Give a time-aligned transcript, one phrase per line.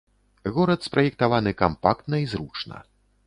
[0.53, 2.83] Горад спраектаваны кампактна і зручна.